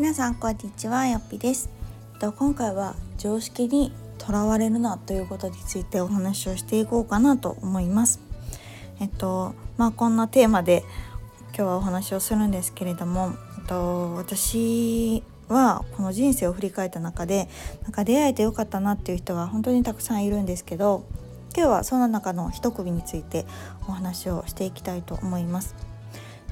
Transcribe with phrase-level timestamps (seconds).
[0.00, 1.68] 皆さんこんにちはよっぴです
[2.38, 8.18] 今回は常識にとらわれるなということについてお話をしていこうかなと思います
[8.98, 10.84] えっとまあこんなテーマで
[11.48, 17.50] 今日はお話をするんですけれども、えっと、私はこの人生を振り返った中で
[17.82, 21.04] なんか出会えてよかったなっていう人が本当にたくさんいるんですけど
[21.54, 23.44] 今日はその中の一組について
[23.86, 25.74] お話をしていきたいと思います。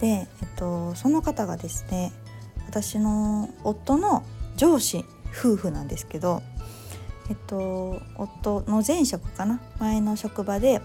[0.00, 2.10] で、えっと、その方がですね
[2.74, 4.24] 私の夫の
[4.56, 6.42] 上司夫婦なんですけど、
[7.30, 9.60] えっと、夫の前職かな？
[9.78, 10.80] 前の職場で、えっ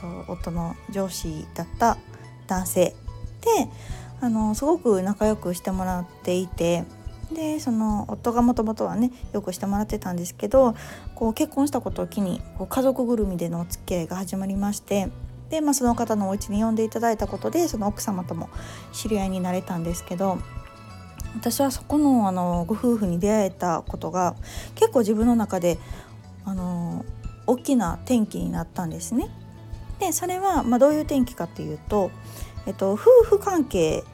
[0.00, 1.98] と、夫の上司だった
[2.46, 2.94] 男性。
[3.42, 3.68] で
[4.22, 6.84] あのすごく仲良くしてもらっていて
[7.34, 10.74] でその夫がもともとはねよくしてもらってたんですけど
[11.14, 15.10] こう結婚したことを機にこう家族ぐるみでのお付き合いが始まりまして
[15.50, 18.48] で、まあ、その方のお家に呼んでいただいたことでその奥様とも
[18.92, 20.38] 知り合いになれたんですけど
[21.34, 24.36] 私はそこのあのご夫婦に出会えたことが
[24.74, 25.78] 結構自分の中で
[26.44, 27.04] あの
[27.46, 29.28] 大きな転機になったんですね。
[29.98, 32.10] でそれは、まあ、どういう転機かっていうと、
[32.66, 34.04] えっと、夫婦関係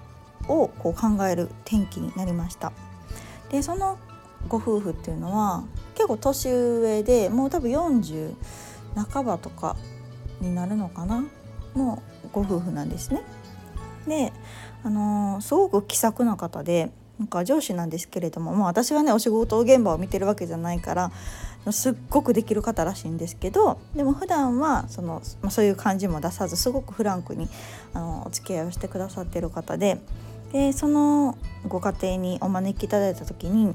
[0.46, 2.72] をこう考える転機になりました。
[3.50, 3.98] でその
[4.48, 8.34] ご夫婦っていうのは結構年上でもう多分40
[9.10, 9.76] 半ばとか
[10.40, 11.24] になるのかな
[11.74, 12.02] の
[12.32, 13.22] ご夫婦なんですね。
[14.06, 14.32] で
[14.84, 21.10] あのー、すごく気さくな方でなんか上司なんですけれどももう私はねお仕事現場を見てるわけじゃないから
[21.72, 27.48] すっごくできる方らしいんですけどでも普段はその、まあ、そういう感じも出さずすごくフランクに
[27.92, 30.00] あのお付き合いをしてくださってる方で
[30.52, 33.74] でそのご家庭にお招きいただいた時に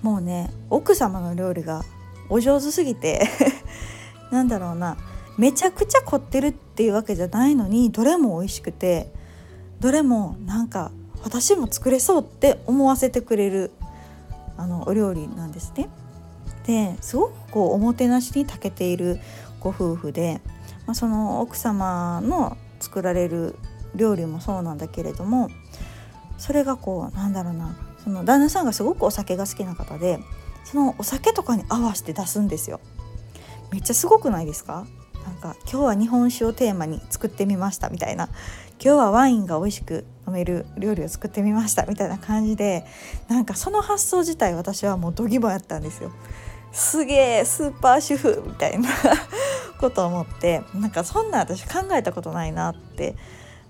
[0.00, 1.82] もうね奥様の料理が
[2.28, 3.28] お上手すぎて
[4.30, 4.96] なんだろうな
[5.36, 9.12] めちゃくちゃ凝ってるっていうわけじゃないのにどれも美味しくて
[9.80, 10.90] どれもなんか
[11.22, 13.70] 私も作れそうって思わせてくれる
[14.56, 15.88] あのお料理なんですね。
[16.66, 19.18] ですごくこうおもてなしに長けている
[19.60, 20.40] ご夫婦で、
[20.86, 23.56] まあ、その奥様の作られる
[23.94, 25.50] 料理もそうなんだけれども
[26.38, 30.18] それがこうなんだろうなその旦那さんがすごくお酒が好きな方で
[30.64, 32.80] そのお酒とかに合わせて出すんですよ。
[33.72, 34.86] めっちゃすごくないですか？
[35.24, 38.28] なんか今日は日本酒をテーマに作ってみましたみたいな
[38.80, 42.84] 今日はワインが美味しく飲める料理を作ってみましたみたいな感じで
[43.28, 46.12] なんかその発想自体私はもうドギボやったんですよ。
[46.72, 48.88] すげえスーパー主婦みたいな
[49.78, 53.16] ことを思ってなんかそんな私考えたことないなって。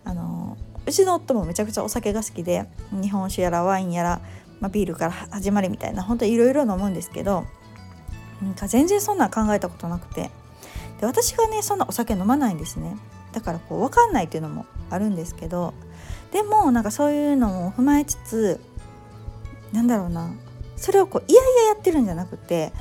[0.04, 4.20] あのうちの夫もめちゃくちゃお酒が好きで日本酒やらワインやら、
[4.60, 7.44] まあ、ビールから始まりみたいな本当いろいろ飲むんですけど
[8.42, 10.30] なんか全然そんなん考えたことなくて。
[11.00, 12.96] で私がねそんなお酒飲まないんですね。
[13.32, 15.74] だからこう分かんないっていうのもあるんですけど
[16.32, 18.60] でもなんかそういうのも踏まえつつ
[19.72, 20.32] なんだろうな
[20.76, 22.72] それをこういやいややってるんじゃなくて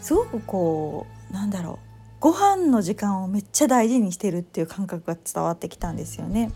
[0.00, 1.86] すごくこうなんだろう
[2.20, 6.50] ご飯の時間をめっちゃ大事にしてるっていう感覚が伝わってきたんですよね。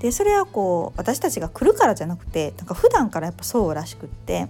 [0.00, 4.48] でそれはこう私たちが来るからじゃなくてなんか普段からやっぱそうらしくって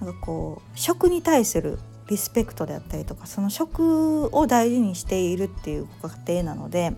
[0.00, 6.92] なんかこう食に対するリスペクトであったりとかその食を大事にしているっていうご家庭なので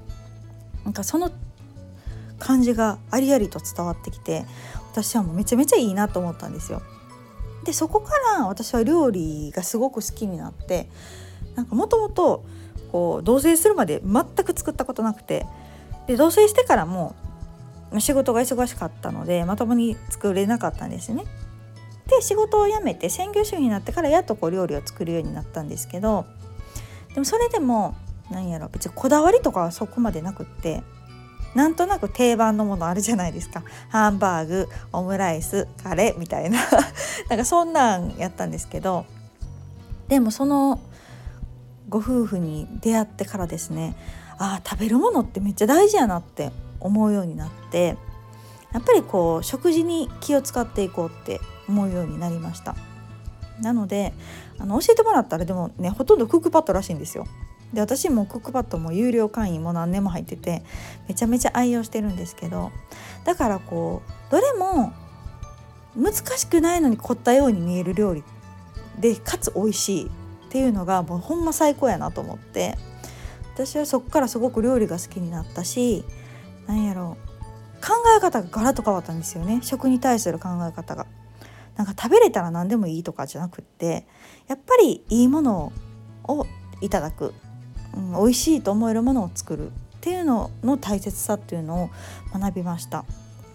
[0.84, 1.30] なんかその
[2.38, 4.44] 感じがありありと伝わってきて
[4.92, 6.82] 私はもうめちゃめちゃいいなと思ったんですよ。
[7.64, 10.88] でそこから私は料理がすごく好きになって
[11.54, 12.44] なんかもともと
[12.90, 15.46] こう同棲するまで全く作ったことなくて
[16.06, 17.14] で同棲してからも
[17.98, 21.24] 仕事が忙しかったのでまともに作れなかったんですね。
[22.08, 26.26] で仕事を辞めて専業主婦になってからやっとこう料理を作るようになったんですけど
[27.14, 27.94] でもそれでも
[28.32, 28.68] 何やろ。
[28.68, 30.82] 別にこだわりとかはそこまでなくって
[31.54, 33.62] なんとなく定番のものあるじゃないですか。
[33.90, 36.58] ハンバーグオムライスカレーみたいな。
[37.28, 39.04] なんかそんなんやったんですけど
[40.08, 40.80] でもその
[41.88, 43.96] ご夫婦に出会ってからですね
[44.38, 47.96] ああ食べるものってめっちゃ大事やなって思うようになって
[48.72, 52.74] やっぱりこう食事に気を使っていこうって思うようになりました。
[53.60, 54.12] なので
[54.58, 57.26] あの教えてもらったらでもねほとんどクックパッドらしいんですよ。
[57.72, 60.62] で私もクックパッドも有料会員も何年も入ってて
[61.08, 62.70] めちゃめちゃ愛用してるんですけど
[63.24, 64.92] だからこうどれも
[65.96, 68.24] 難しくないのに凝ったように見える料理
[68.98, 70.08] でかつ美味しいっ
[70.50, 72.76] ていうのがもうほんま最高やなと思って
[73.54, 76.04] 私はそこからすごく料理が好きになったし
[76.66, 77.32] 何やろう
[77.86, 81.06] 考え方がガラッと変わったんですよね食に対する考え方が。
[81.76, 84.06] なんか食べれたら何でもいいとかじゃなくって
[84.46, 85.72] やっぱりいいもの
[86.24, 86.46] を
[86.82, 87.32] いただく、
[87.94, 91.90] うん、美味しいと思えるものを作るっていうのの大切さっていうのを
[92.38, 93.04] 学びました。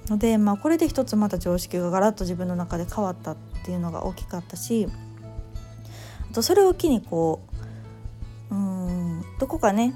[0.10, 4.88] ので、まあ、これで一つまた常識がガラッと自分の中で変わったっていうのが大きかったし
[6.32, 7.42] あとそれを機にこ
[8.50, 9.94] ううんどこかね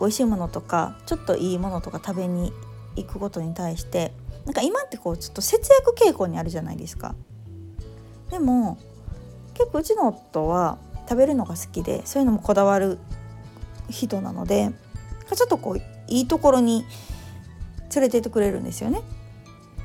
[0.00, 2.52] 美味しいものとかちょっといいものとか食べに
[2.96, 4.12] 行くことに対して
[4.44, 7.14] なんか今ってこうちょっと節約傾向にあるじゃないですか。
[8.30, 8.78] でも
[9.54, 12.98] 結構うちの夫は食べるのが好きでそういうのもこだわる
[13.88, 14.70] 人なので
[15.34, 15.78] ちょっとこう
[16.08, 16.84] いいところに
[17.94, 19.02] 連れてってくれるんですよね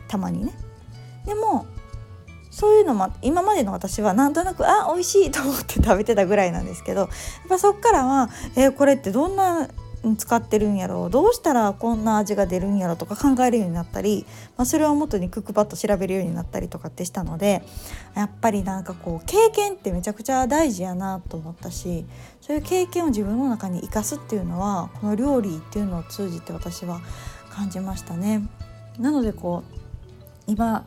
[0.07, 0.53] たまにね。
[1.25, 1.67] でも
[2.49, 7.09] そういうのも今までの私はなんとなくあ美味しいと思って食べてたぐらいなんですけどやっ
[7.47, 9.69] ぱそっからは、えー、これってどんな
[10.17, 14.25] 使ってるんやろうどうしたらこんな味が出るんやろとか考えるようになったり、
[14.57, 17.63] まあ、それをもとにクックパッド調べるようになったりとかってしたので
[18.15, 22.05] やっぱりなんかこう経験ってめちゃくちゃ大事やなと思ったし
[22.39, 27.01] そういう経験を自分の中に生かすっていうのはこの料理っていうのを通じて私は
[27.49, 28.47] 感じましたね。
[28.99, 29.79] なのでこう
[30.47, 30.85] 今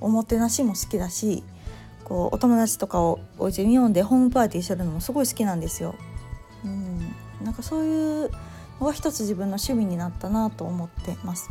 [0.00, 1.42] おもてなしも好きだし
[2.04, 5.94] こうお友達とかをお家に呼んでホームパーティーするのもすごい好きなんですよ。
[7.48, 8.30] なんかそういう
[8.78, 11.48] のが一つ自分の趣味になったなと思ってます。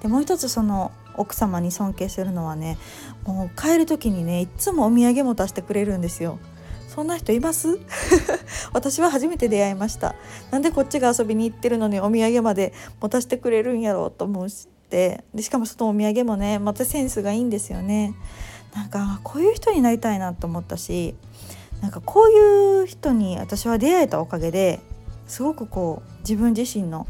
[0.00, 2.76] でもう一つその奥様に尊敬するのはね
[3.24, 6.40] もう帰る時にねいつもお土産も出してくれるんですよ。
[6.88, 7.78] そんな人います？
[8.74, 10.16] 私は初めて出会いました
[10.50, 18.14] なんでこっちが遊びに行ってるのにお土産まで持たせてくれるんやろうと思うしてでしかもそのお土産もねまたセンスがいいんですよね
[18.74, 21.14] なんかこういう人になりたいなと思ったし
[21.80, 24.80] なんかこういう人に私は出会えたおかげで
[25.32, 27.06] すごくこう自分自身の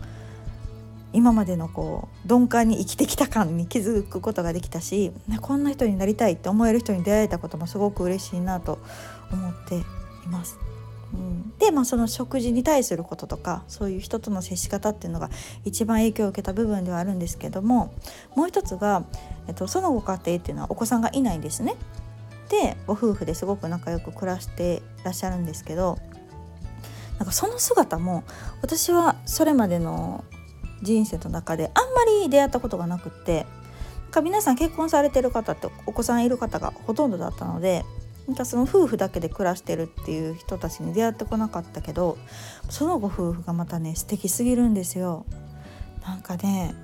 [1.13, 5.11] 今までのこう鈍感に生きてきた感に気づくことができたし
[5.41, 8.79] こんな人になりたいって思える人に出会えたこともすごく嬉しいなと
[9.33, 9.83] 思ってい
[10.31, 10.57] ます。
[11.13, 15.29] うん、で、まあ、その食事に対することとかそういう人との接し方っていうのが
[15.65, 17.93] 一番影響を受けた部分ではあるんですけども
[18.37, 19.05] もう一つが、
[19.49, 21.75] えっと、そのご家庭っていうのはお子さんがいないんですね。
[22.49, 25.99] でご夫婦ですごく仲良く暮らしてらっしゃるんですけど
[27.23, 28.25] なんかその姿も
[28.63, 30.25] 私はそれまでの
[30.83, 33.47] 人生の中であんまり出会ったことがなくって
[34.07, 37.85] なんか皆さん結婚されてる方ってお子さんいる方がほとんどだったので
[38.27, 42.19] なんかその夫婦だけで暮らしてるっていう人たちに出会ってこなかったけど
[42.69, 45.25] そのご夫婦がまたね素敵すぎるんですよ。
[46.05, 46.75] なんかね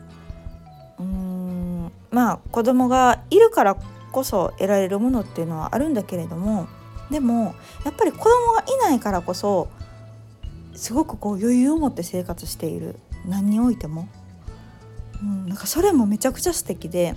[1.00, 3.76] うーんまあ子供がいるから
[4.12, 6.68] こそ得られるものっていうのはあるんだけれども
[7.10, 9.68] でもやっぱり子供がいないからこそ
[10.78, 12.96] すごくこう余裕を持って生活している。
[13.26, 14.08] 何においても、
[15.22, 17.14] うん、なんかそれもめちゃくちゃ素敵で。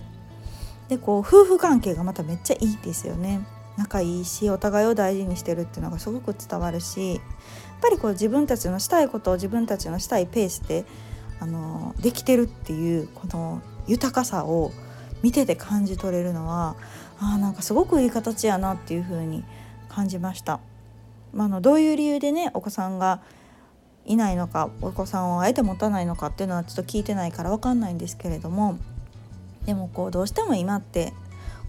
[0.90, 3.46] でこう夫婦関係がまためっちゃいいですよね。
[3.78, 7.22] 仲いいしお互いを大事にしてるっていうのがすごく伝わるしやっ
[7.82, 10.84] ぱりこう自分たちのしたいことを自分たちのしたいペースで
[11.40, 14.72] あのできてるっていうこの豊かさを
[15.24, 16.76] 見てて感じ取れるのは
[17.20, 19.46] あなんかすごくいい形やなっていう風に
[19.88, 20.60] 感じました。
[21.32, 23.22] まあ、のどういう理由でねお子さんが
[24.06, 28.78] いないのかお子さんをあえて持たないのかっていうのはちょっと聞いてないから分かんないんですけれども
[29.66, 31.14] でもこうどうしても今って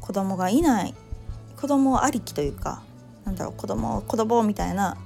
[0.00, 0.94] 子供がいない
[1.56, 2.82] 子供ありきというか
[3.25, 4.96] なんだろう子供子供みたいな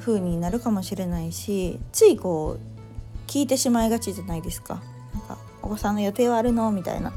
[0.00, 4.82] 風になるかもしれないしついこう聞いてしまいがちじゃないですか。
[5.14, 7.12] なんかお子さんの予定はあるのみたいな。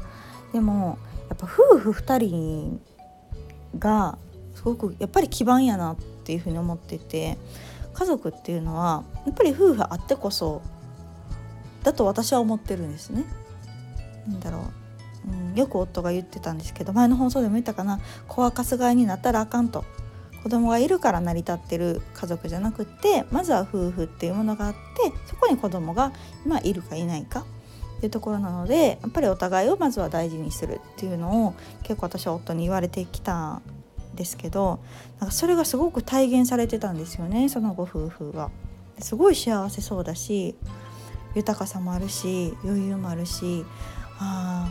[0.52, 2.80] でもやっぱ夫婦2人
[3.78, 4.18] が
[4.54, 7.38] すごくやっぱり基盤やなっていうふうに思ってて
[7.94, 10.62] 家族っていうのはやっぱり夫婦あってこそ
[11.82, 13.24] だと私は思ってるんですね。
[14.28, 14.58] なだろ
[15.26, 18.00] う、うん、よく夫が言ってたんですけど前の放送でも言ったかな。
[18.28, 19.84] 子はかすがいになったらあかんと。
[20.42, 24.78] 子供がいるから成り立ってる家族じゃなくってまずは夫婦っていうものがあって
[25.26, 26.12] そこに子供が
[26.44, 27.46] 今いるかいないか
[27.98, 33.62] っていうところなのでやっぱりお互いをまずは大事にするっていうのを結構私は夫に言われてきた
[34.14, 34.80] ですけど
[35.20, 38.50] なんかそれがすごく体現されてたんですよねそのご夫婦が。
[38.98, 40.54] すごい幸せそうだし
[41.34, 43.64] 豊かさもあるし余裕もあるし
[44.18, 44.70] あ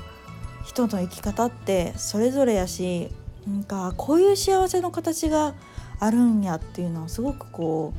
[0.64, 3.12] 人の生き方ってそれぞれやし
[3.48, 5.56] なんかこういう幸せの形が
[6.00, 7.94] あるんやっていうのをすごくこ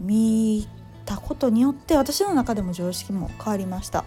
[0.00, 0.68] う見
[1.06, 4.04] たことによって私の中でも常識も変わりました。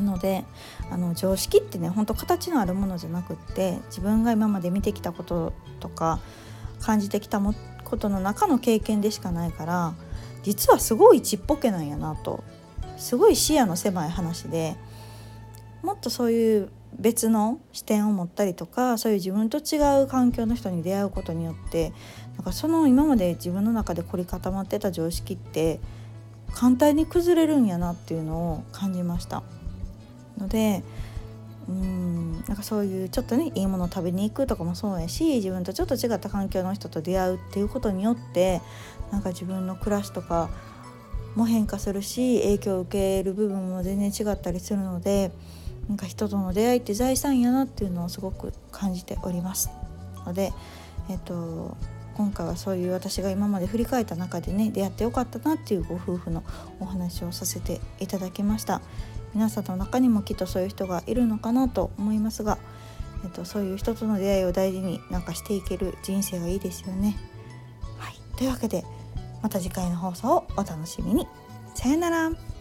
[0.00, 0.44] なので
[0.90, 6.20] あの常識ってねほんと形のあるものじゃなくって自分が今まで見てきたこととか
[6.80, 9.94] 感じてきたもことの中の経験でしかないから
[10.42, 12.42] 実はすごいちっぽけなんやなと
[12.96, 14.76] すごい視野の狭い話で
[15.82, 21.92] もっとそういう別の視点を持ったりとかそういう自分と違う環境の人に出会うことによって
[22.36, 25.80] なんかその今まで自分の中で凝り固まってた常識って
[26.54, 29.42] 簡単に崩れるんやなっていうのを感じました。
[30.38, 30.82] ので
[31.68, 38.60] うんなんかそういうちょっとねいいものを食べに行くとかもそうやし自分とちょっと違った環境の人と出会うっていうことによって
[39.12, 40.50] なんか自分の暮らしとか
[41.36, 45.30] も変化するし影響を受ける部分も全然違ったりするので
[45.88, 49.70] なんか人との出会いって財産やなっていうのをすごく感じております
[50.26, 50.52] ので、
[51.10, 51.76] えっと、
[52.14, 56.44] 今回はそういう私が今まで振り返った中でね出会ってよかったなっていうご夫婦の
[56.80, 58.80] お話をさせていただきました。
[59.34, 62.58] 皆さんの中にもきっとそういう人がいるのかなと思いますが、
[63.24, 67.16] えっと、そういう人との出会いを大事になんかしていける人生がいいですよね。
[67.98, 68.84] はい、というわけで
[69.42, 71.26] また次回の放送をお楽しみに。
[71.74, 72.51] さよなら。